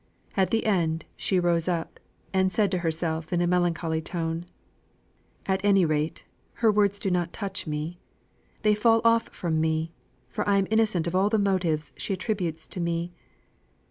At 0.35 0.49
the 0.49 0.65
end, 0.65 1.05
she 1.15 1.39
rose 1.39 1.67
up, 1.67 1.99
and 2.33 2.51
said 2.51 2.71
to 2.71 2.79
herself, 2.79 3.31
in 3.31 3.39
a 3.39 3.45
melancholy 3.45 4.01
tone: 4.01 4.47
"At 5.45 5.63
any 5.63 5.85
rate, 5.85 6.25
her 6.53 6.71
words 6.71 6.97
do 6.97 7.11
not 7.11 7.33
touch 7.33 7.67
me; 7.67 7.99
they 8.63 8.73
fall 8.73 9.01
off 9.05 9.27
from 9.29 9.61
me; 9.61 9.91
for 10.27 10.43
I 10.49 10.57
am 10.57 10.65
innocent 10.71 11.05
of 11.05 11.13
all 11.15 11.29
the 11.29 11.37
motives 11.37 11.91
she 11.97 12.13
attributes 12.13 12.65
to 12.69 12.79
me. 12.79 13.13